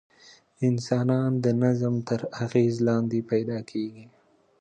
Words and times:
انسانان 0.69 1.31
د 1.43 1.45
نظم 1.63 1.95
تر 2.07 2.19
اغېز 2.43 2.75
لاندې 2.87 3.19
پیدا 3.31 3.59
کېږي. 3.71 4.05